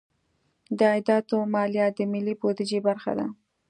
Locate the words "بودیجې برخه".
2.41-3.11